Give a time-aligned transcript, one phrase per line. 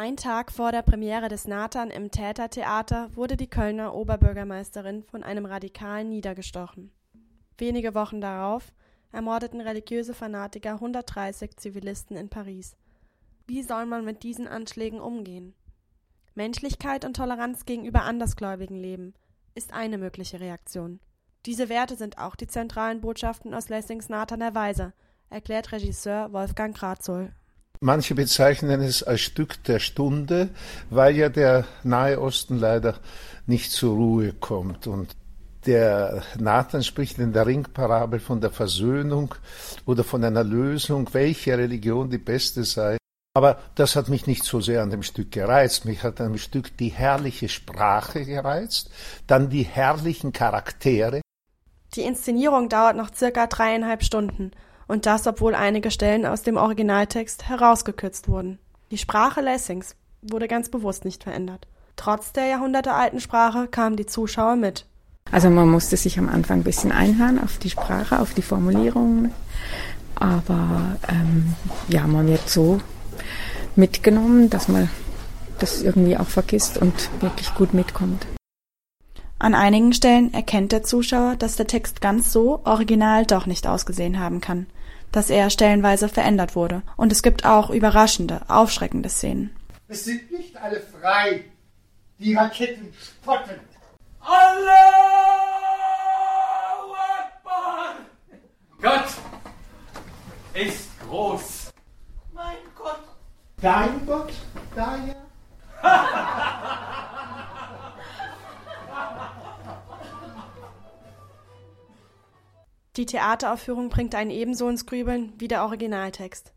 [0.00, 5.44] Ein Tag vor der Premiere des Nathan im Tätertheater wurde die Kölner Oberbürgermeisterin von einem
[5.44, 6.90] Radikalen niedergestochen.
[7.58, 8.72] Wenige Wochen darauf
[9.12, 12.78] ermordeten religiöse Fanatiker 130 Zivilisten in Paris.
[13.46, 15.52] Wie soll man mit diesen Anschlägen umgehen?
[16.34, 19.12] Menschlichkeit und Toleranz gegenüber Andersgläubigen leben
[19.54, 20.98] ist eine mögliche Reaktion.
[21.44, 24.94] Diese Werte sind auch die zentralen Botschaften aus Lessings Nathan der Weise,
[25.28, 27.34] erklärt Regisseur Wolfgang Kratzoll.
[27.82, 30.50] Manche bezeichnen es als Stück der Stunde,
[30.90, 32.96] weil ja der Nahe Osten leider
[33.46, 34.86] nicht zur Ruhe kommt.
[34.86, 35.16] Und
[35.64, 39.34] der Nathan spricht in der Ringparabel von der Versöhnung
[39.86, 42.98] oder von einer Lösung, welche Religion die beste sei.
[43.32, 45.86] Aber das hat mich nicht so sehr an dem Stück gereizt.
[45.86, 48.90] Mich hat an dem Stück die herrliche Sprache gereizt,
[49.26, 51.22] dann die herrlichen Charaktere.
[51.94, 54.50] Die Inszenierung dauert noch circa dreieinhalb Stunden
[54.90, 58.58] und das, obwohl einige Stellen aus dem Originaltext herausgekürzt wurden.
[58.90, 61.68] Die Sprache Lessings wurde ganz bewusst nicht verändert.
[61.94, 64.86] Trotz der jahrhundertealten Sprache kamen die Zuschauer mit.
[65.30, 69.32] Also man musste sich am Anfang ein bisschen einhören auf die Sprache, auf die Formulierungen,
[70.16, 71.54] aber ähm,
[71.88, 72.80] ja, man wird so
[73.76, 74.90] mitgenommen, dass man
[75.60, 78.26] das irgendwie auch vergisst und wirklich gut mitkommt.
[79.38, 84.18] An einigen Stellen erkennt der Zuschauer, dass der Text ganz so original doch nicht ausgesehen
[84.18, 84.66] haben kann
[85.12, 86.82] dass er stellenweise verändert wurde.
[86.96, 89.54] Und es gibt auch überraschende, aufschreckende Szenen.
[89.88, 91.44] Es sind nicht alle frei.
[92.18, 93.58] Die Raketen spotten.
[94.20, 94.50] Allahu
[97.18, 97.96] Akbar!
[98.80, 99.08] Gott
[100.54, 101.72] ist groß.
[102.32, 103.00] Mein Gott.
[103.60, 104.32] Dein Gott,
[104.74, 105.16] Daya?
[113.00, 116.52] Die Theateraufführung bringt einen ebenso ins Grübeln wie der Originaltext.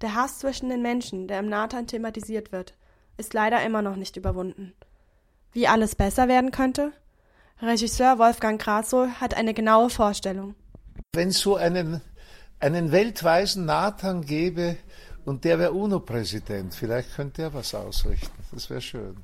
[0.00, 2.74] Der Hass zwischen den Menschen, der im Nathan thematisiert wird,
[3.18, 4.72] ist leider immer noch nicht überwunden.
[5.52, 6.90] Wie alles besser werden könnte?
[7.62, 10.56] Regisseur Wolfgang Grazow hat eine genaue Vorstellung.
[11.14, 12.00] Wenn es so einen,
[12.58, 14.78] einen weltweisen Nathan gäbe
[15.24, 18.42] und der wäre UNO-Präsident, vielleicht könnte er was ausrichten.
[18.50, 19.18] Das wäre schön.